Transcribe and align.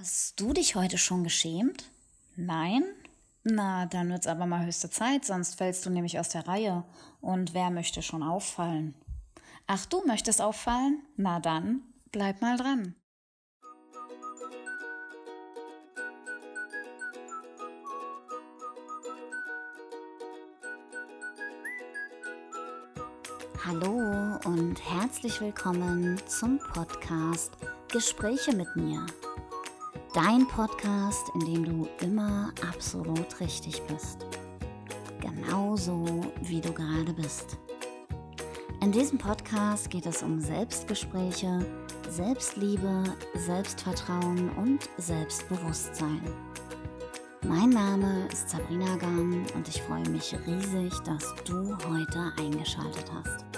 Hast 0.00 0.40
du 0.40 0.54
dich 0.54 0.76
heute 0.76 0.96
schon 0.96 1.24
geschämt? 1.24 1.84
Nein? 2.34 2.84
Na, 3.44 3.84
dann 3.84 4.08
wird's 4.08 4.26
aber 4.26 4.46
mal 4.46 4.64
höchste 4.64 4.88
Zeit, 4.88 5.26
sonst 5.26 5.56
fällst 5.56 5.84
du 5.84 5.90
nämlich 5.90 6.18
aus 6.18 6.30
der 6.30 6.48
Reihe. 6.48 6.84
Und 7.20 7.52
wer 7.52 7.68
möchte 7.68 8.00
schon 8.00 8.22
auffallen? 8.22 8.94
Ach, 9.66 9.84
du 9.84 10.02
möchtest 10.06 10.40
auffallen? 10.40 11.02
Na 11.18 11.38
dann, 11.38 11.82
bleib 12.12 12.40
mal 12.40 12.56
dran. 12.56 12.94
Hallo 23.66 24.38
und 24.46 24.76
herzlich 24.80 25.42
willkommen 25.42 26.18
zum 26.26 26.58
Podcast 26.72 27.52
Gespräche 27.92 28.56
mit 28.56 28.74
mir 28.76 29.04
Dein 30.12 30.48
Podcast, 30.48 31.30
in 31.34 31.40
dem 31.40 31.64
du 31.64 31.88
immer 32.04 32.52
absolut 32.68 33.38
richtig 33.38 33.80
bist. 33.82 34.26
Genauso 35.20 36.04
wie 36.42 36.60
du 36.60 36.72
gerade 36.72 37.12
bist. 37.12 37.56
In 38.82 38.90
diesem 38.90 39.18
Podcast 39.18 39.88
geht 39.88 40.06
es 40.06 40.24
um 40.24 40.40
Selbstgespräche, 40.40 41.64
Selbstliebe, 42.08 43.04
Selbstvertrauen 43.36 44.50
und 44.56 44.80
Selbstbewusstsein. 44.96 46.22
Mein 47.42 47.70
Name 47.70 48.26
ist 48.32 48.50
Sabrina 48.50 48.96
Gahm 48.96 49.46
und 49.54 49.68
ich 49.68 49.80
freue 49.82 50.08
mich 50.08 50.34
riesig, 50.44 50.92
dass 51.04 51.36
du 51.44 51.76
heute 51.88 52.32
eingeschaltet 52.36 53.04
hast. 53.14 53.49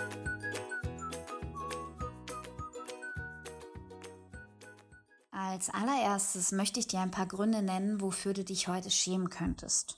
Als 5.63 5.73
allererstes 5.73 6.51
möchte 6.51 6.81
ich 6.81 6.89
dir 6.89 6.99
ein 6.99 7.13
paar 7.13 7.27
Gründe 7.27 7.63
nennen, 7.63 8.01
wofür 8.01 8.33
du 8.33 8.43
dich 8.43 8.67
heute 8.67 8.91
schämen 8.91 9.31
könntest. 9.31 9.97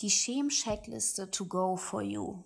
Die 0.00 0.12
Schäm-Checkliste 0.12 1.28
to 1.32 1.46
go 1.46 1.76
for 1.76 2.02
you. 2.02 2.44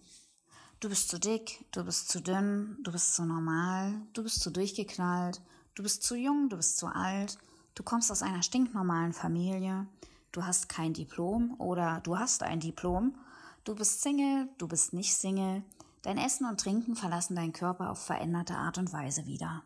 Du 0.81 0.89
bist 0.89 1.11
zu 1.11 1.21
dick, 1.21 1.67
du 1.71 1.85
bist 1.85 2.09
zu 2.09 2.23
dünn, 2.23 2.79
du 2.83 2.93
bist 2.93 3.15
zu 3.15 3.27
normal, 3.27 3.93
du 4.15 4.23
bist 4.23 4.41
zu 4.41 4.49
durchgeknallt, 4.49 5.43
du 5.75 5.83
bist 5.83 6.03
zu 6.03 6.15
jung, 6.15 6.49
du 6.49 6.57
bist 6.57 6.79
zu 6.79 6.87
alt, 6.87 7.37
du 7.75 7.83
kommst 7.83 8.11
aus 8.11 8.23
einer 8.23 8.43
stinknormalen 8.43 9.13
Familie, 9.13 9.87
du 10.33 10.43
hast 10.47 10.71
kein 10.71 10.95
Diplom 10.95 11.61
oder 11.61 12.01
du 12.05 12.19
hast 12.19 12.43
ein 12.43 12.61
Diplom, 12.61 13.19
du 13.65 13.75
bist 13.75 14.01
Single, 14.01 14.49
du 14.57 14.67
bist 14.67 14.95
nicht 14.95 15.15
Single, 15.15 15.63
dein 16.01 16.17
Essen 16.17 16.47
und 16.47 16.59
Trinken 16.59 16.97
verlassen 16.97 17.37
deinen 17.37 17.53
Körper 17.53 17.91
auf 17.91 18.03
veränderte 18.03 18.57
Art 18.57 18.79
und 18.79 18.95
Weise 18.95 19.27
wieder. 19.27 19.63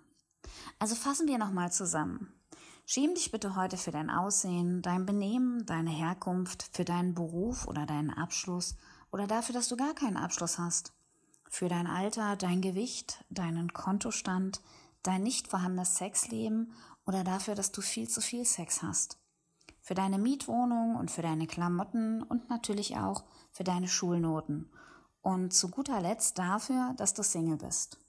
Also 0.80 0.96
fassen 0.96 1.28
wir 1.28 1.38
nochmal 1.38 1.70
zusammen. 1.70 2.34
Schäm 2.86 3.14
dich 3.14 3.30
bitte 3.30 3.56
heute 3.56 3.78
für 3.78 3.92
dein 3.92 4.10
Aussehen, 4.10 4.82
dein 4.82 5.06
Benehmen, 5.06 5.64
deine 5.64 5.88
Herkunft, 5.88 6.68
für 6.72 6.84
deinen 6.84 7.14
Beruf 7.14 7.66
oder 7.66 7.86
deinen 7.86 8.10
Abschluss 8.10 8.76
oder 9.10 9.26
dafür, 9.26 9.54
dass 9.54 9.68
du 9.68 9.76
gar 9.76 9.94
keinen 9.94 10.18
Abschluss 10.18 10.58
hast. 10.58 10.92
Für 11.48 11.68
dein 11.68 11.86
Alter, 11.86 12.36
dein 12.36 12.60
Gewicht, 12.60 13.24
deinen 13.30 13.72
Kontostand, 13.72 14.60
dein 15.02 15.22
nicht 15.22 15.48
vorhandenes 15.48 15.96
Sexleben 15.96 16.72
oder 17.06 17.24
dafür, 17.24 17.54
dass 17.54 17.72
du 17.72 17.80
viel 17.80 18.06
zu 18.06 18.20
viel 18.20 18.44
Sex 18.44 18.82
hast. 18.82 19.18
Für 19.80 19.94
deine 19.94 20.18
Mietwohnung 20.18 20.96
und 20.96 21.10
für 21.10 21.22
deine 21.22 21.46
Klamotten 21.46 22.22
und 22.22 22.50
natürlich 22.50 22.98
auch 22.98 23.24
für 23.50 23.64
deine 23.64 23.88
Schulnoten. 23.88 24.70
Und 25.22 25.54
zu 25.54 25.70
guter 25.70 26.02
Letzt 26.02 26.38
dafür, 26.38 26.92
dass 26.98 27.14
du 27.14 27.22
Single 27.22 27.56
bist. 27.56 28.03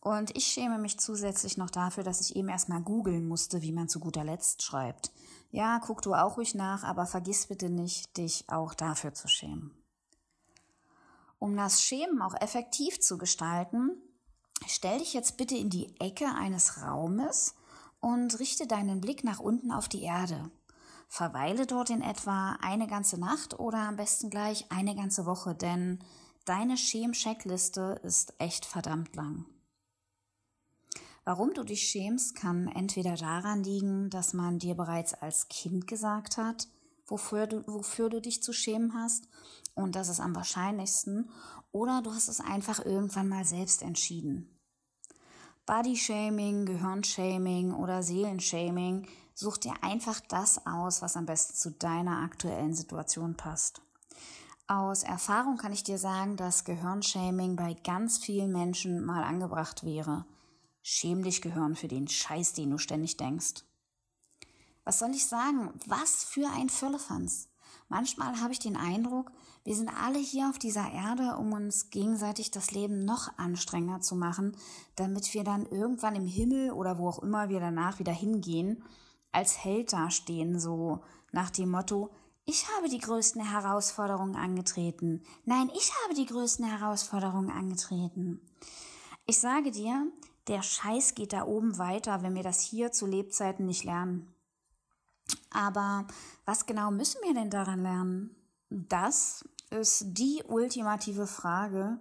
Und 0.00 0.36
ich 0.36 0.46
schäme 0.46 0.78
mich 0.78 0.98
zusätzlich 0.98 1.56
noch 1.56 1.70
dafür, 1.70 2.04
dass 2.04 2.20
ich 2.20 2.36
eben 2.36 2.48
erstmal 2.48 2.82
googeln 2.82 3.26
musste, 3.26 3.62
wie 3.62 3.72
man 3.72 3.88
zu 3.88 4.00
guter 4.00 4.22
Letzt 4.22 4.62
schreibt. 4.62 5.12
Ja, 5.50 5.78
guck 5.78 6.02
du 6.02 6.14
auch 6.14 6.36
ruhig 6.36 6.54
nach, 6.54 6.84
aber 6.84 7.06
vergiss 7.06 7.46
bitte 7.46 7.70
nicht, 7.70 8.16
dich 8.16 8.44
auch 8.48 8.74
dafür 8.74 9.14
zu 9.14 9.28
schämen. 9.28 9.70
Um 11.38 11.56
das 11.56 11.82
Schämen 11.82 12.22
auch 12.22 12.34
effektiv 12.40 13.00
zu 13.00 13.18
gestalten, 13.18 13.92
stell 14.66 14.98
dich 14.98 15.14
jetzt 15.14 15.36
bitte 15.36 15.56
in 15.56 15.70
die 15.70 15.98
Ecke 16.00 16.26
eines 16.26 16.82
Raumes 16.82 17.54
und 18.00 18.38
richte 18.38 18.66
deinen 18.66 19.00
Blick 19.00 19.24
nach 19.24 19.40
unten 19.40 19.72
auf 19.72 19.88
die 19.88 20.02
Erde. 20.02 20.50
Verweile 21.08 21.66
dort 21.66 21.90
in 21.90 22.02
etwa 22.02 22.58
eine 22.60 22.86
ganze 22.86 23.18
Nacht 23.18 23.58
oder 23.58 23.78
am 23.78 23.96
besten 23.96 24.30
gleich 24.30 24.70
eine 24.70 24.94
ganze 24.94 25.26
Woche, 25.26 25.54
denn 25.54 25.98
deine 26.44 26.76
Schem-Checkliste 26.76 28.00
ist 28.02 28.34
echt 28.38 28.66
verdammt 28.66 29.14
lang. 29.16 29.46
Warum 31.24 31.54
du 31.54 31.64
dich 31.64 31.88
schämst, 31.88 32.34
kann 32.34 32.68
entweder 32.68 33.14
daran 33.14 33.64
liegen, 33.64 34.10
dass 34.10 34.34
man 34.34 34.58
dir 34.58 34.74
bereits 34.74 35.14
als 35.14 35.48
Kind 35.48 35.86
gesagt 35.86 36.36
hat, 36.36 36.68
wofür 37.06 37.46
du, 37.46 37.66
wofür 37.66 38.10
du 38.10 38.20
dich 38.20 38.42
zu 38.42 38.52
schämen 38.52 38.94
hast, 38.94 39.28
und 39.74 39.96
das 39.96 40.08
ist 40.08 40.20
am 40.20 40.36
wahrscheinlichsten, 40.36 41.30
oder 41.72 42.02
du 42.02 42.12
hast 42.12 42.28
es 42.28 42.40
einfach 42.40 42.84
irgendwann 42.84 43.28
mal 43.28 43.44
selbst 43.44 43.82
entschieden. 43.82 44.50
Bodyshaming, 45.66 46.66
Gehirnshaming 46.66 47.72
oder 47.72 48.02
Seelenshaming, 48.02 49.08
such 49.34 49.56
dir 49.56 49.72
einfach 49.80 50.20
das 50.28 50.66
aus, 50.66 51.00
was 51.00 51.16
am 51.16 51.24
besten 51.24 51.54
zu 51.54 51.70
deiner 51.70 52.18
aktuellen 52.18 52.74
Situation 52.74 53.34
passt. 53.34 53.80
Aus 54.66 55.02
Erfahrung 55.02 55.56
kann 55.56 55.72
ich 55.72 55.82
dir 55.82 55.98
sagen, 55.98 56.36
dass 56.36 56.64
Gehirnshaming 56.64 57.56
bei 57.56 57.74
ganz 57.82 58.18
vielen 58.18 58.52
Menschen 58.52 59.04
mal 59.04 59.24
angebracht 59.24 59.84
wäre. 59.84 60.26
Schäm 60.86 61.22
dich 61.22 61.40
gehören 61.40 61.76
für 61.76 61.88
den 61.88 62.08
Scheiß, 62.08 62.52
den 62.52 62.70
du 62.70 62.76
ständig 62.76 63.16
denkst. 63.16 63.64
Was 64.84 64.98
soll 64.98 65.12
ich 65.12 65.24
sagen? 65.24 65.72
Was 65.86 66.24
für 66.24 66.46
ein 66.50 66.68
Firlefanz. 66.68 67.48
Manchmal 67.88 68.38
habe 68.42 68.52
ich 68.52 68.58
den 68.58 68.76
Eindruck, 68.76 69.32
wir 69.64 69.74
sind 69.74 69.88
alle 69.88 70.18
hier 70.18 70.50
auf 70.50 70.58
dieser 70.58 70.92
Erde, 70.92 71.36
um 71.38 71.54
uns 71.54 71.88
gegenseitig 71.88 72.50
das 72.50 72.70
Leben 72.70 73.06
noch 73.06 73.38
anstrengender 73.38 74.02
zu 74.02 74.14
machen, 74.14 74.58
damit 74.94 75.32
wir 75.32 75.42
dann 75.42 75.64
irgendwann 75.64 76.16
im 76.16 76.26
Himmel 76.26 76.70
oder 76.72 76.98
wo 76.98 77.08
auch 77.08 77.22
immer 77.22 77.48
wir 77.48 77.60
danach 77.60 77.98
wieder 77.98 78.12
hingehen, 78.12 78.84
als 79.32 79.64
Held 79.64 79.94
dastehen, 79.94 80.60
so 80.60 81.00
nach 81.32 81.48
dem 81.48 81.70
Motto, 81.70 82.10
ich 82.44 82.66
habe 82.76 82.90
die 82.90 83.00
größten 83.00 83.42
Herausforderungen 83.42 84.36
angetreten. 84.36 85.22
Nein, 85.46 85.70
ich 85.74 85.90
habe 86.04 86.14
die 86.14 86.26
größten 86.26 86.66
Herausforderungen 86.66 87.50
angetreten. 87.50 88.42
Ich 89.24 89.38
sage 89.38 89.70
dir, 89.70 90.12
der 90.48 90.62
Scheiß 90.62 91.14
geht 91.14 91.32
da 91.32 91.44
oben 91.44 91.78
weiter, 91.78 92.22
wenn 92.22 92.34
wir 92.34 92.42
das 92.42 92.60
hier 92.60 92.92
zu 92.92 93.06
Lebzeiten 93.06 93.66
nicht 93.66 93.84
lernen. 93.84 94.34
Aber 95.50 96.06
was 96.44 96.66
genau 96.66 96.90
müssen 96.90 97.20
wir 97.22 97.34
denn 97.34 97.50
daran 97.50 97.82
lernen? 97.82 98.36
Das 98.68 99.44
ist 99.70 100.04
die 100.08 100.42
ultimative 100.46 101.26
Frage, 101.26 101.98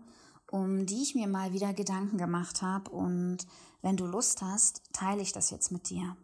um 0.52 0.86
die 0.86 1.02
ich 1.02 1.16
mir 1.16 1.28
mal 1.28 1.54
wieder 1.54 1.74
Gedanken 1.74 2.18
gemacht 2.18 2.62
habe. 2.62 2.92
Und 2.92 3.48
wenn 3.82 3.98
du 3.98 4.06
Lust 4.06 4.42
hast, 4.42 4.82
teile 4.92 5.22
ich 5.22 5.32
das 5.32 5.50
jetzt 5.50 5.72
mit 5.72 5.90
dir. 5.90 6.16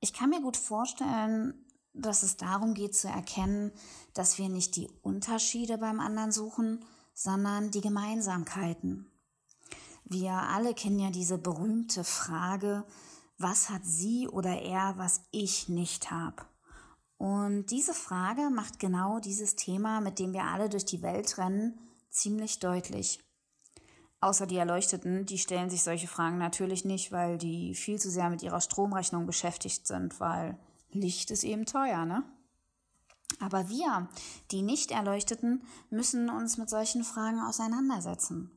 Ich 0.00 0.12
kann 0.12 0.30
mir 0.30 0.40
gut 0.40 0.56
vorstellen, 0.56 1.66
dass 1.92 2.22
es 2.22 2.36
darum 2.36 2.74
geht 2.74 2.94
zu 2.94 3.08
erkennen, 3.08 3.72
dass 4.12 4.38
wir 4.38 4.48
nicht 4.48 4.76
die 4.76 4.90
Unterschiede 5.02 5.78
beim 5.78 6.00
anderen 6.00 6.32
suchen, 6.32 6.84
sondern 7.14 7.70
die 7.70 7.80
Gemeinsamkeiten. 7.80 9.10
Wir 10.08 10.34
alle 10.34 10.72
kennen 10.72 11.00
ja 11.00 11.10
diese 11.10 11.36
berühmte 11.36 12.04
Frage, 12.04 12.86
was 13.38 13.70
hat 13.70 13.84
sie 13.84 14.28
oder 14.28 14.62
er, 14.62 14.94
was 14.96 15.22
ich 15.32 15.68
nicht 15.68 16.12
habe? 16.12 16.44
Und 17.18 17.66
diese 17.72 17.92
Frage 17.92 18.48
macht 18.50 18.78
genau 18.78 19.18
dieses 19.18 19.56
Thema, 19.56 20.00
mit 20.00 20.20
dem 20.20 20.32
wir 20.32 20.44
alle 20.44 20.68
durch 20.68 20.84
die 20.84 21.02
Welt 21.02 21.38
rennen, 21.38 21.80
ziemlich 22.08 22.60
deutlich. 22.60 23.20
Außer 24.20 24.46
die 24.46 24.58
Erleuchteten, 24.58 25.26
die 25.26 25.38
stellen 25.38 25.70
sich 25.70 25.82
solche 25.82 26.06
Fragen 26.06 26.38
natürlich 26.38 26.84
nicht, 26.84 27.10
weil 27.10 27.36
die 27.36 27.74
viel 27.74 27.98
zu 27.98 28.08
sehr 28.08 28.30
mit 28.30 28.42
ihrer 28.42 28.60
Stromrechnung 28.60 29.26
beschäftigt 29.26 29.88
sind, 29.88 30.20
weil 30.20 30.56
Licht 30.90 31.32
ist 31.32 31.42
eben 31.42 31.66
teuer, 31.66 32.04
ne? 32.04 32.22
Aber 33.40 33.68
wir, 33.68 34.08
die 34.52 34.62
Nicht-Erleuchteten, 34.62 35.64
müssen 35.90 36.30
uns 36.30 36.58
mit 36.58 36.70
solchen 36.70 37.02
Fragen 37.02 37.40
auseinandersetzen. 37.40 38.55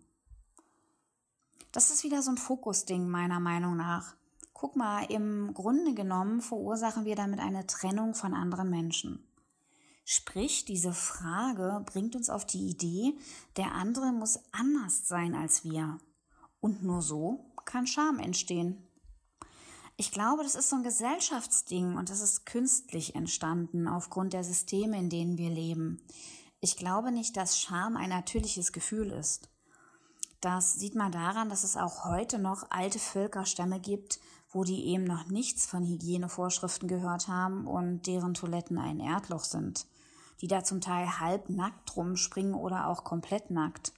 Das 1.72 1.92
ist 1.92 2.04
wieder 2.04 2.22
so 2.22 2.32
ein 2.32 2.38
Fokusding 2.38 3.08
meiner 3.08 3.40
Meinung 3.40 3.78
nach. 3.78 4.16
Guck 4.54 4.76
mal, 4.76 5.04
im 5.06 5.54
Grunde 5.54 5.94
genommen 5.94 6.42
verursachen 6.42 7.06
wir 7.06 7.16
damit 7.16 7.40
eine 7.40 7.68
Trennung 7.68 8.16
von 8.16 8.34
anderen 8.34 8.70
Menschen. 8.70 9.24
Sprich, 10.04 10.66
diese 10.66 10.94
Frage 10.94 11.84
bringt 11.86 12.16
uns 12.16 12.32
auf 12.32 12.46
die 12.46 12.68
Idee, 12.68 13.16
der 13.58 13.74
andere 13.74 14.12
muss 14.12 14.40
anders 14.52 15.08
sein 15.08 15.36
als 15.36 15.64
wir. 15.64 16.00
Und 16.60 16.84
nur 16.84 17.04
so 17.04 17.46
kann 17.66 17.86
Scham 17.86 18.18
entstehen. 18.18 18.84
Ich 19.96 20.12
glaube, 20.12 20.44
das 20.44 20.56
ist 20.56 20.70
so 20.70 20.78
ein 20.78 20.84
Gesellschaftsding 20.84 21.96
und 21.96 22.10
das 22.10 22.22
ist 22.22 22.46
künstlich 22.46 23.16
entstanden 23.16 23.88
aufgrund 23.88 24.34
der 24.34 24.44
Systeme, 24.44 24.98
in 24.98 25.10
denen 25.10 25.38
wir 25.38 25.50
leben. 25.50 26.02
Ich 26.62 26.76
glaube 26.76 27.12
nicht, 27.12 27.38
dass 27.38 27.60
Scham 27.60 27.96
ein 27.96 28.10
natürliches 28.10 28.72
Gefühl 28.72 29.12
ist. 29.12 29.50
Das 30.42 30.74
sieht 30.74 30.96
man 30.96 31.12
daran, 31.12 31.50
dass 31.50 31.64
es 31.64 31.76
auch 31.76 32.06
heute 32.06 32.40
noch 32.40 32.66
alte 32.70 33.00
Völkerstämme 33.00 33.80
gibt, 33.80 34.20
wo 34.52 34.64
die 34.64 34.86
eben 34.88 35.04
noch 35.04 35.28
nichts 35.28 35.66
von 35.66 35.86
Hygienevorschriften 35.86 36.88
gehört 36.88 37.28
haben 37.28 37.68
und 37.68 38.08
deren 38.08 38.34
Toiletten 38.34 38.78
ein 38.78 39.00
Erdloch 39.00 39.44
sind, 39.44 39.86
die 40.42 40.48
da 40.48 40.64
zum 40.64 40.80
Teil 40.82 41.20
halb 41.20 41.50
nackt 41.50 41.96
rumspringen 41.96 42.54
oder 42.54 42.88
auch 42.88 43.04
komplett 43.04 43.52
nackt. 43.52 43.94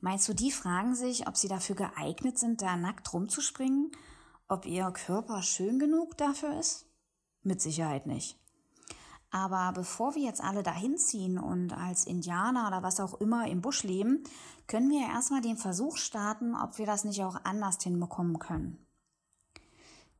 Meinst 0.00 0.28
du, 0.28 0.34
die 0.34 0.50
fragen 0.50 0.94
sich, 0.94 1.28
ob 1.28 1.36
sie 1.36 1.48
dafür 1.48 1.76
geeignet 1.76 2.38
sind, 2.38 2.62
da 2.62 2.76
nackt 2.76 3.12
rumzuspringen? 3.12 3.92
Ob 4.48 4.66
ihr 4.66 4.90
Körper 4.90 5.42
schön 5.42 5.78
genug 5.78 6.16
dafür 6.18 6.58
ist? 6.58 6.86
Mit 7.42 7.60
Sicherheit 7.60 8.06
nicht. 8.06 8.38
Aber 9.36 9.70
bevor 9.74 10.14
wir 10.14 10.22
jetzt 10.22 10.42
alle 10.42 10.62
dahin 10.62 10.96
ziehen 10.96 11.38
und 11.38 11.74
als 11.74 12.06
Indianer 12.06 12.68
oder 12.68 12.82
was 12.82 13.00
auch 13.00 13.20
immer 13.20 13.46
im 13.46 13.60
Busch 13.60 13.82
leben, 13.82 14.24
können 14.66 14.88
wir 14.88 15.06
erstmal 15.06 15.42
den 15.42 15.58
Versuch 15.58 15.98
starten, 15.98 16.54
ob 16.54 16.78
wir 16.78 16.86
das 16.86 17.04
nicht 17.04 17.22
auch 17.22 17.36
anders 17.44 17.76
hinbekommen 17.82 18.38
können. 18.38 18.78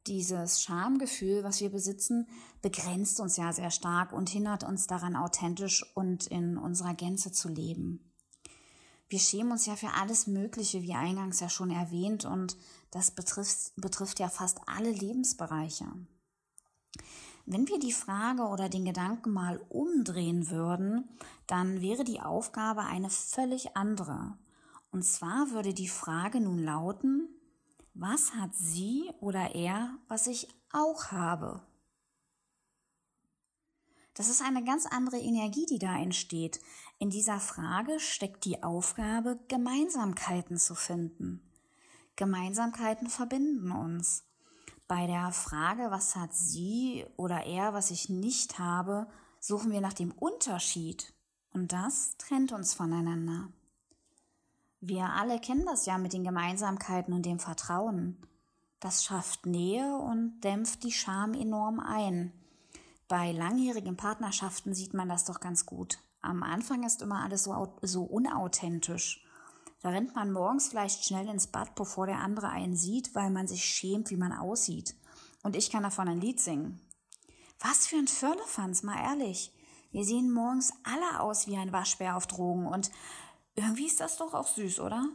Dieses 0.07 0.61
Schamgefühl, 0.61 1.45
was 1.45 1.63
wir 1.63 1.71
besitzen, 1.71 2.29
begrenzt 2.61 3.19
uns 3.19 3.39
ja 3.39 3.55
sehr 3.55 3.71
stark 3.71 4.13
und 4.13 4.29
hindert 4.29 4.65
uns 4.65 4.87
daran, 4.87 5.17
authentisch 5.17 5.83
und 5.97 6.27
in 6.27 6.59
unserer 6.59 6.93
Gänze 6.93 7.33
zu 7.33 7.49
leben. 7.49 8.13
Wir 9.09 9.19
schämen 9.19 9.53
uns 9.53 9.65
ja 9.65 9.77
für 9.77 9.95
alles 9.99 10.27
Mögliche, 10.27 10.83
wie 10.83 10.93
eingangs 10.93 11.41
ja 11.41 11.49
schon 11.49 11.71
erwähnt, 11.71 12.27
und 12.27 12.59
das 12.91 13.13
betrifft, 13.13 13.73
betrifft 13.77 14.21
ja 14.21 14.29
fast 14.29 14.61
alle 14.67 14.91
Lebensbereiche. 14.91 15.87
Wenn 17.49 17.69
wir 17.69 17.79
die 17.79 17.93
Frage 17.93 18.43
oder 18.43 18.69
den 18.69 18.85
Gedanken 18.85 19.31
mal 19.31 19.65
umdrehen 19.69 20.51
würden, 20.51 21.09
dann 21.47 21.81
wäre 21.81 22.03
die 22.03 22.21
Aufgabe 22.21 22.81
eine 22.81 23.09
völlig 23.09 23.77
andere. 23.77 24.37
Und 24.91 25.05
zwar 25.05 25.53
würde 25.53 25.73
die 25.73 25.87
Frage 25.87 26.41
nun 26.41 26.59
lauten, 26.59 27.29
was 27.95 28.35
hat 28.35 28.55
sie 28.55 29.11
oder 29.21 29.55
er, 29.55 29.97
was 30.09 30.27
ich 30.27 30.49
auch 30.73 31.13
habe? 31.13 31.63
Das 34.15 34.29
ist 34.29 34.43
eine 34.43 34.65
ganz 34.65 34.85
andere 34.87 35.19
Energie, 35.19 35.67
die 35.67 35.79
da 35.79 35.97
entsteht. 35.97 36.59
In 36.99 37.11
dieser 37.11 37.39
Frage 37.39 38.01
steckt 38.01 38.45
die 38.45 38.65
Aufgabe, 38.65 39.39
Gemeinsamkeiten 39.47 40.57
zu 40.57 40.75
finden. 40.75 41.43
Gemeinsamkeiten 42.17 43.09
verbinden 43.09 43.71
uns. 43.71 44.26
Bei 44.89 45.07
der 45.07 45.33
Frage, 45.33 45.91
was 45.91 46.15
hat 46.15 46.33
sie 46.33 47.05
oder 47.17 47.45
er, 47.45 47.75
was 47.75 47.91
ich 47.91 48.09
nicht 48.09 48.59
habe, 48.59 49.09
suchen 49.41 49.73
wir 49.73 49.81
nach 49.81 49.93
dem 49.95 50.13
Unterschied. 50.13 51.13
Und 51.53 51.73
das 51.73 52.17
trennt 52.19 52.53
uns 52.53 52.75
voneinander. 52.75 53.49
Wir 54.81 55.07
alle 55.11 55.41
kennen 55.41 55.65
das 55.67 55.87
ja 55.87 55.99
mit 55.99 56.13
den 56.13 56.23
Gemeinsamkeiten 56.23 57.13
und 57.15 57.27
dem 57.27 57.41
Vertrauen. 57.41 58.19
Das 58.79 59.03
schafft 59.03 59.47
Nähe 59.47 59.97
und 59.97 60.41
dämpft 60.43 60.85
die 60.85 60.93
Scham 60.93 61.35
enorm 61.35 61.81
ein. 61.81 62.33
Bei 63.09 63.33
langjährigen 63.33 63.97
Partnerschaften 63.97 64.75
sieht 64.75 64.95
man 64.95 65.09
das 65.09 65.25
doch 65.25 65.41
ganz 65.41 65.67
gut. 65.67 65.99
Am 66.21 66.43
Anfang 66.43 66.85
ist 66.85 67.03
immer 67.03 67.25
alles 67.25 67.45
so, 67.45 67.77
so 67.83 68.05
unauthentisch. 68.05 69.26
Da 69.87 69.93
rennt 69.93 70.17
man 70.17 70.33
morgens 70.33 70.67
vielleicht 70.67 71.05
schnell 71.05 71.29
ins 71.29 71.47
Bad, 71.47 71.77
bevor 71.77 72.09
der 72.09 72.19
andere 72.19 72.49
einen 72.49 72.75
sieht, 72.75 73.15
weil 73.15 73.31
man 73.31 73.47
sich 73.47 73.65
schämt, 73.65 74.11
wie 74.11 74.17
man 74.17 74.33
aussieht. 74.33 74.97
Und 75.45 75.55
ich 75.55 75.71
kann 75.71 75.85
davon 75.85 76.09
ein 76.09 76.21
Lied 76.21 76.41
singen. 76.41 76.81
Was 77.61 77.87
für 77.87 77.95
ein 77.95 78.09
Firlefanz, 78.09 78.83
mal 78.83 79.01
ehrlich. 79.01 79.55
Wir 79.93 80.05
sehen 80.05 80.33
morgens 80.33 80.73
alle 80.83 81.21
aus 81.21 81.47
wie 81.47 81.57
ein 81.57 81.73
Waschbär 81.73 82.17
auf 82.17 82.27
Drogen 82.27 82.67
und 82.67 82.91
irgendwie 83.55 83.87
ist 83.87 84.01
das 84.01 84.17
doch 84.17 84.35
auch 84.35 84.49
süß, 84.49 84.81
oder? 84.81 85.09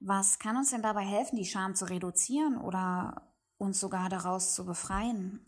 Was 0.00 0.38
kann 0.38 0.56
uns 0.56 0.70
denn 0.70 0.80
dabei 0.80 1.04
helfen, 1.04 1.36
die 1.36 1.44
Scham 1.44 1.74
zu 1.74 1.84
reduzieren 1.84 2.56
oder 2.56 3.30
uns 3.58 3.78
sogar 3.78 4.08
daraus 4.08 4.54
zu 4.54 4.64
befreien? 4.64 5.44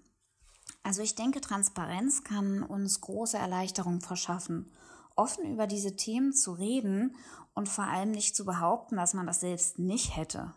Also 0.82 1.00
ich 1.00 1.14
denke, 1.14 1.40
Transparenz 1.40 2.24
kann 2.24 2.62
uns 2.62 3.00
große 3.00 3.38
Erleichterung 3.38 4.02
verschaffen 4.02 4.70
offen 5.16 5.50
über 5.52 5.66
diese 5.66 5.96
Themen 5.96 6.32
zu 6.32 6.52
reden 6.52 7.16
und 7.54 7.68
vor 7.68 7.84
allem 7.84 8.10
nicht 8.10 8.36
zu 8.36 8.44
behaupten, 8.44 8.96
dass 8.96 9.14
man 9.14 9.26
das 9.26 9.40
selbst 9.40 9.78
nicht 9.78 10.16
hätte. 10.16 10.54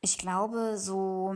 Ich 0.00 0.18
glaube, 0.18 0.78
so 0.78 1.34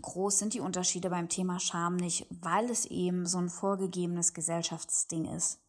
groß 0.00 0.38
sind 0.38 0.54
die 0.54 0.60
Unterschiede 0.60 1.10
beim 1.10 1.28
Thema 1.28 1.60
Scham 1.60 1.96
nicht, 1.96 2.26
weil 2.30 2.70
es 2.70 2.86
eben 2.86 3.26
so 3.26 3.38
ein 3.38 3.50
vorgegebenes 3.50 4.34
Gesellschaftsding 4.34 5.26
ist. 5.26 5.60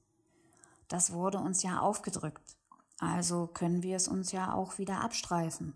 Das 0.87 1.13
wurde 1.13 1.37
uns 1.37 1.61
ja 1.63 1.79
aufgedrückt, 1.79 2.57
also 2.97 3.47
können 3.47 3.83
wir 3.83 3.95
es 3.95 4.07
uns 4.07 4.31
ja 4.31 4.53
auch 4.53 4.77
wieder 4.77 5.01
abstreifen. 5.01 5.75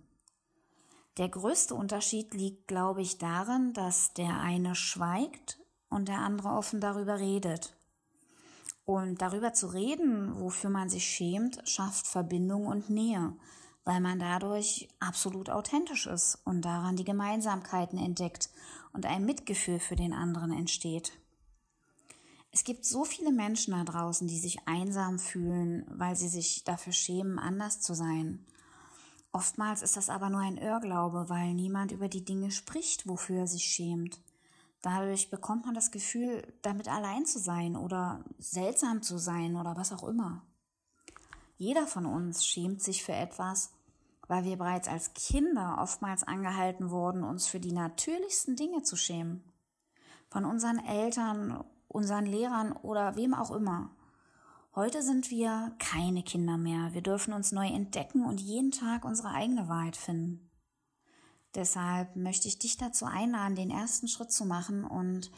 Der 1.17 1.29
größte 1.29 1.75
Unterschied 1.75 2.33
liegt, 2.33 2.67
glaube 2.67 3.01
ich, 3.01 3.19
darin, 3.19 3.73
dass 3.73 4.13
der 4.13 4.39
eine 4.39 4.73
schweigt 4.73 5.59
und 5.89 6.07
der 6.07 6.19
andere 6.19 6.49
offen 6.49 6.81
darüber 6.81 7.19
redet. 7.19 7.75
Und 8.85 9.21
darüber 9.21 9.53
zu 9.53 9.68
reden, 9.68 10.39
wofür 10.39 10.69
man 10.69 10.89
sich 10.89 11.06
schämt, 11.06 11.62
schafft 11.68 12.06
Verbindung 12.06 12.68
und 12.68 12.89
Nähe, 12.89 13.33
weil 13.85 14.01
man 14.01 14.19
dadurch 14.19 14.89
absolut 15.00 15.50
authentisch 15.50 16.06
ist 16.06 16.39
und 16.44 16.63
daran 16.63 16.95
die 16.95 17.06
Gemeinsamkeiten 17.06 17.97
entdeckt 17.97 18.50
und 18.91 19.06
ein 19.06 19.25
Mitgefühl 19.25 19.80
für 19.80 19.95
den 19.95 20.13
anderen 20.13 20.51
entsteht. 20.51 21.13
Es 22.51 22.63
gibt 22.63 22.85
so 22.85 23.03
viele 23.03 23.31
Menschen 23.31 23.74
da 23.74 23.83
draußen, 23.83 24.27
die 24.27 24.38
sich 24.38 24.68
einsam 24.68 25.18
fühlen, 25.18 25.86
weil 25.89 26.15
sie 26.15 26.27
sich 26.27 26.63
dafür 26.63 26.94
schämen, 26.94 27.39
anders 27.39 27.81
zu 27.81 27.95
sein. 27.95 28.45
Oftmals 29.31 29.81
ist 29.81 29.97
das 29.97 30.09
aber 30.09 30.29
nur 30.29 30.41
ein 30.41 30.57
Irrglaube, 30.57 31.29
weil 31.29 31.56
niemand 31.56 31.91
über 31.91 32.07
die 32.07 32.24
Dinge 32.24 32.51
spricht, 32.51 33.07
wofür 33.07 33.39
er 33.39 33.47
sich 33.47 33.63
schämt. 33.63 34.19
Dadurch 34.83 35.30
bekommt 35.30 35.65
man 35.65 35.74
das 35.74 35.91
Gefühl, 35.91 36.45
damit 36.62 36.89
allein 36.89 37.25
zu 37.25 37.39
sein 37.39 37.77
oder 37.77 38.21
seltsam 38.38 39.01
zu 39.01 39.18
sein 39.18 39.56
oder 39.56 39.77
was 39.77 39.94
auch 39.94 40.03
immer. 40.03 40.44
Jeder 41.57 41.88
von 41.88 42.06
uns 42.06 42.45
schämt 42.45 42.81
sich 42.83 43.01
für 43.01 43.13
etwas, 43.13 43.71
weil 44.27 44.44
wir 44.44 44.57
bereits 44.57 44.89
als 44.89 45.13
Kinder 45.13 45.77
oftmals 45.80 46.24
angehalten 46.24 46.89
wurden, 46.89 47.24
uns 47.24 47.47
für 47.47 47.62
die 47.62 47.71
natürlichsten 47.71 48.57
Dinge 48.57 48.83
zu 48.83 48.97
schämen. 48.97 49.41
Von 50.30 50.44
unseren 50.44 50.80
Eltern, 50.80 51.63
unseren 51.88 52.25
Lehrern 52.25 52.74
oder 52.74 53.15
wem 53.15 53.33
auch 53.33 53.51
immer. 53.51 53.89
Heute 54.75 55.01
sind 55.01 55.31
wir 55.31 55.71
keine 55.79 56.24
Kinder 56.24 56.57
mehr. 56.57 56.94
Wir 56.94 57.01
dürfen 57.01 57.31
uns 57.31 57.53
neu 57.53 57.68
entdecken 57.68 58.25
und 58.25 58.41
jeden 58.41 58.71
Tag 58.71 59.06
unsere 59.06 59.29
eigene 59.29 59.69
Wahrheit 59.69 59.95
finden. 59.95 60.42
Deshalb 61.55 62.15
möchte 62.15 62.47
ich 62.47 62.57
dich 62.57 62.77
dazu 62.77 63.05
einladen, 63.05 63.55
den 63.55 63.69
ersten 63.69 64.07
Schritt 64.07 64.31
zu 64.31 64.45
machen 64.45 64.83
und 64.83 65.31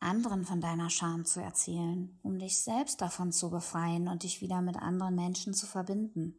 anderen 0.00 0.44
von 0.44 0.60
deiner 0.60 0.90
Scham 0.90 1.24
zu 1.24 1.40
erzählen, 1.40 2.18
um 2.22 2.38
dich 2.38 2.62
selbst 2.62 3.00
davon 3.00 3.32
zu 3.32 3.50
befreien 3.50 4.08
und 4.08 4.22
dich 4.22 4.40
wieder 4.40 4.62
mit 4.62 4.76
anderen 4.76 5.14
Menschen 5.14 5.54
zu 5.54 5.66
verbinden. 5.66 6.36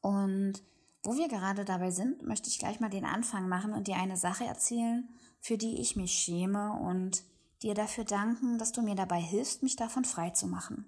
Und 0.00 0.62
wo 1.02 1.16
wir 1.16 1.28
gerade 1.28 1.64
dabei 1.64 1.90
sind, 1.90 2.22
möchte 2.22 2.48
ich 2.48 2.58
gleich 2.58 2.80
mal 2.80 2.90
den 2.90 3.04
Anfang 3.04 3.48
machen 3.48 3.72
und 3.72 3.86
dir 3.86 3.96
eine 3.96 4.16
Sache 4.16 4.44
erzählen, 4.44 5.08
für 5.40 5.56
die 5.56 5.80
ich 5.80 5.94
mich 5.94 6.12
schäme 6.12 6.72
und 6.72 7.22
dir 7.62 7.74
dafür 7.74 8.04
danken, 8.04 8.58
dass 8.58 8.72
du 8.72 8.82
mir 8.82 8.94
dabei 8.94 9.20
hilfst, 9.20 9.62
mich 9.62 9.76
davon 9.76 10.04
frei 10.04 10.30
zu 10.30 10.46
machen. 10.46 10.86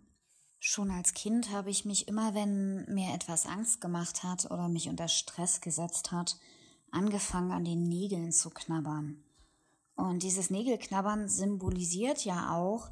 Schon 0.58 0.90
als 0.90 1.14
Kind 1.14 1.50
habe 1.50 1.70
ich 1.70 1.84
mich 1.84 2.06
immer, 2.08 2.34
wenn 2.34 2.84
mir 2.92 3.14
etwas 3.14 3.46
Angst 3.46 3.80
gemacht 3.80 4.22
hat 4.22 4.50
oder 4.50 4.68
mich 4.68 4.88
unter 4.88 5.08
Stress 5.08 5.60
gesetzt 5.60 6.12
hat, 6.12 6.36
angefangen 6.92 7.52
an 7.52 7.64
den 7.64 7.82
Nägeln 7.82 8.32
zu 8.32 8.50
knabbern. 8.50 9.22
Und 9.94 10.22
dieses 10.22 10.50
Nägelknabbern 10.50 11.28
symbolisiert 11.28 12.24
ja 12.24 12.54
auch, 12.54 12.90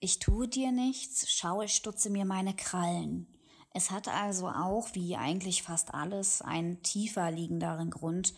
ich 0.00 0.18
tue 0.18 0.48
dir 0.48 0.72
nichts, 0.72 1.28
schau, 1.30 1.62
ich 1.62 1.74
stutze 1.74 2.08
mir 2.08 2.24
meine 2.24 2.54
Krallen. 2.54 3.26
Es 3.74 3.90
hat 3.90 4.08
also 4.08 4.48
auch, 4.48 4.88
wie 4.94 5.16
eigentlich 5.16 5.62
fast 5.62 5.92
alles, 5.92 6.40
einen 6.40 6.82
tiefer 6.82 7.30
liegenderen 7.30 7.90
Grund, 7.90 8.32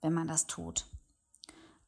wenn 0.00 0.12
man 0.12 0.28
das 0.28 0.46
tut. 0.46 0.86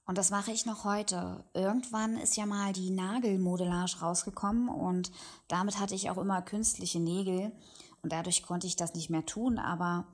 Und 0.07 0.17
das 0.17 0.31
mache 0.31 0.53
ich 0.53 0.65
noch 0.65 0.85
heute. 0.85 1.45
Irgendwann 1.53 2.17
ist 2.17 2.37
ja 2.37 2.47
mal 2.47 2.73
die 2.73 2.91
Nagelmodellage 2.91 4.01
rausgekommen 4.01 4.71
und 4.71 5.13
damit 5.49 5.79
hatte 5.79 5.95
ich 5.95 6.09
auch 6.09 6.17
immer 6.17 6.41
künstliche 6.41 6.99
Nägel 6.99 7.53
und 8.03 8.13
dadurch 8.13 8.43
konnte 8.43 8.67
ich 8.67 8.77
das 8.77 8.95
nicht 8.95 9.11
mehr 9.11 9.27
tun, 9.27 9.59
aber 9.59 10.07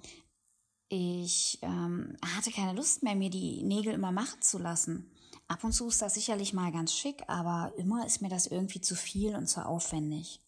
ich 0.88 1.59
ähm, 1.62 2.17
hatte 2.37 2.50
keine 2.50 2.75
Lust 2.75 3.03
mehr, 3.03 3.14
mir 3.14 3.31
die 3.31 3.62
Nägel 3.62 3.95
immer 3.95 4.12
machen 4.12 4.41
zu 4.43 4.59
lassen. 4.59 5.11
Ab 5.49 5.64
und 5.64 5.73
zu 5.73 5.88
ist 5.88 6.00
das 6.00 6.14
sicherlich 6.14 6.53
mal 6.53 6.73
ganz 6.73 6.95
schick, 6.95 7.23
aber 7.26 7.73
immer 7.76 8.07
ist 8.07 8.23
mir 8.23 8.29
das 8.29 8.47
irgendwie 8.47 8.81
zu 8.81 8.95
viel 8.95 9.37
und 9.37 9.47
zu 9.47 9.64
aufwendig. 9.64 10.41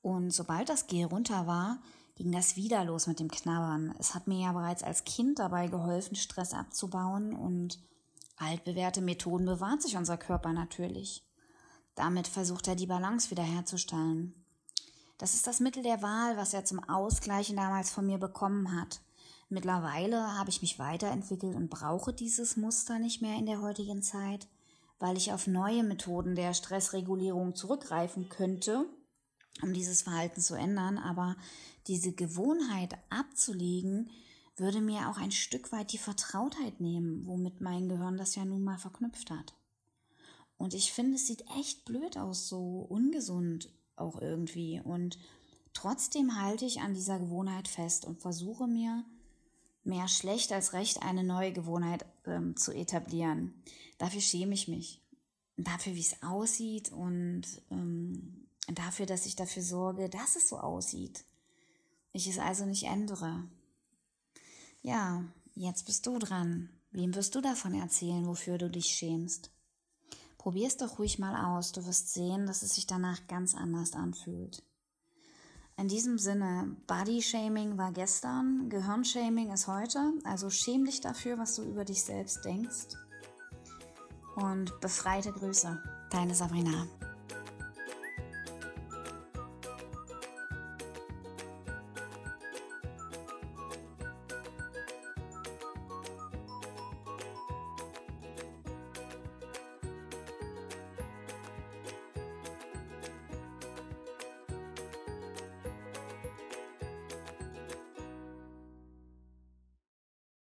Und 0.00 0.30
sobald 0.30 0.68
das 0.68 0.86
Gel 0.86 1.06
runter 1.06 1.46
war, 1.46 1.78
ging 2.14 2.32
das 2.32 2.56
wieder 2.56 2.84
los 2.84 3.06
mit 3.06 3.20
dem 3.20 3.30
Knabbern. 3.30 3.94
Es 3.98 4.14
hat 4.14 4.26
mir 4.26 4.40
ja 4.40 4.52
bereits 4.52 4.82
als 4.82 5.04
Kind 5.04 5.38
dabei 5.38 5.68
geholfen, 5.68 6.16
Stress 6.16 6.54
abzubauen 6.54 7.34
und 7.34 7.78
altbewährte 8.36 9.00
Methoden 9.00 9.46
bewahrt 9.46 9.82
sich 9.82 9.96
unser 9.96 10.16
Körper 10.16 10.52
natürlich. 10.52 11.24
Damit 11.94 12.28
versucht 12.28 12.68
er 12.68 12.76
die 12.76 12.86
Balance 12.86 13.30
wiederherzustellen. 13.30 14.34
Das 15.18 15.34
ist 15.34 15.46
das 15.46 15.60
Mittel 15.60 15.82
der 15.82 16.00
Wahl, 16.00 16.36
was 16.36 16.54
er 16.54 16.64
zum 16.64 16.82
Ausgleichen 16.88 17.56
damals 17.56 17.90
von 17.90 18.06
mir 18.06 18.18
bekommen 18.18 18.80
hat. 18.80 19.00
Mittlerweile 19.48 20.38
habe 20.38 20.50
ich 20.50 20.60
mich 20.60 20.78
weiterentwickelt 20.78 21.56
und 21.56 21.70
brauche 21.70 22.12
dieses 22.12 22.56
Muster 22.56 22.98
nicht 22.98 23.22
mehr 23.22 23.38
in 23.38 23.46
der 23.46 23.62
heutigen 23.62 24.02
Zeit, 24.02 24.46
weil 24.98 25.16
ich 25.16 25.32
auf 25.32 25.46
neue 25.46 25.82
Methoden 25.82 26.34
der 26.34 26.52
Stressregulierung 26.52 27.54
zurückgreifen 27.54 28.28
könnte, 28.28 28.84
um 29.62 29.72
dieses 29.72 30.02
Verhalten 30.02 30.40
zu 30.40 30.54
ändern. 30.54 30.98
Aber 30.98 31.36
diese 31.86 32.12
Gewohnheit 32.12 32.98
abzulegen, 33.08 34.10
würde 34.58 34.80
mir 34.80 35.08
auch 35.08 35.18
ein 35.18 35.30
Stück 35.30 35.72
weit 35.72 35.92
die 35.92 35.98
Vertrautheit 35.98 36.80
nehmen, 36.80 37.26
womit 37.26 37.60
mein 37.60 37.88
Gehirn 37.88 38.16
das 38.16 38.34
ja 38.34 38.44
nun 38.44 38.64
mal 38.64 38.78
verknüpft 38.78 39.30
hat. 39.30 39.54
Und 40.56 40.74
ich 40.74 40.92
finde, 40.92 41.14
es 41.14 41.26
sieht 41.26 41.44
echt 41.58 41.84
blöd 41.84 42.18
aus, 42.18 42.48
so 42.48 42.80
ungesund 42.88 43.72
auch 43.94 44.20
irgendwie. 44.20 44.80
Und 44.82 45.18
trotzdem 45.72 46.40
halte 46.40 46.64
ich 46.64 46.80
an 46.80 46.94
dieser 46.94 47.20
Gewohnheit 47.20 47.68
fest 47.68 48.04
und 48.04 48.20
versuche 48.20 48.66
mir 48.66 49.04
mehr 49.88 50.06
schlecht 50.06 50.52
als 50.52 50.72
recht 50.72 51.02
eine 51.02 51.24
neue 51.24 51.52
Gewohnheit 51.52 52.04
ähm, 52.26 52.56
zu 52.56 52.72
etablieren. 52.72 53.54
Dafür 53.98 54.20
schäme 54.20 54.54
ich 54.54 54.68
mich. 54.68 55.02
Dafür, 55.56 55.94
wie 55.94 56.00
es 56.00 56.22
aussieht 56.22 56.92
und 56.92 57.42
ähm, 57.70 58.46
dafür, 58.68 59.06
dass 59.06 59.26
ich 59.26 59.34
dafür 59.34 59.62
sorge, 59.62 60.08
dass 60.08 60.36
es 60.36 60.48
so 60.48 60.58
aussieht. 60.58 61.24
Ich 62.12 62.28
es 62.28 62.38
also 62.38 62.64
nicht 62.64 62.84
ändere. 62.84 63.44
Ja, 64.82 65.24
jetzt 65.54 65.86
bist 65.86 66.06
du 66.06 66.18
dran. 66.18 66.70
Wem 66.90 67.14
wirst 67.14 67.34
du 67.34 67.40
davon 67.40 67.74
erzählen, 67.74 68.26
wofür 68.26 68.56
du 68.58 68.70
dich 68.70 68.86
schämst? 68.86 69.50
Probier 70.38 70.68
es 70.68 70.76
doch 70.76 70.98
ruhig 70.98 71.18
mal 71.18 71.56
aus. 71.56 71.72
Du 71.72 71.84
wirst 71.84 72.14
sehen, 72.14 72.46
dass 72.46 72.62
es 72.62 72.74
sich 72.74 72.86
danach 72.86 73.26
ganz 73.26 73.54
anders 73.54 73.92
anfühlt. 73.92 74.62
In 75.78 75.86
diesem 75.86 76.18
Sinne, 76.18 76.76
Body-Shaming 76.88 77.78
war 77.78 77.92
gestern, 77.92 78.68
Gehirnshaming 78.68 79.52
ist 79.52 79.68
heute. 79.68 80.12
Also 80.24 80.50
schäm 80.50 80.84
dich 80.84 81.00
dafür, 81.00 81.38
was 81.38 81.54
du 81.54 81.62
über 81.62 81.84
dich 81.84 82.02
selbst 82.02 82.44
denkst. 82.44 82.96
Und 84.34 84.80
befreite 84.80 85.30
Grüße, 85.30 85.80
deine 86.10 86.34
Sabrina. 86.34 86.88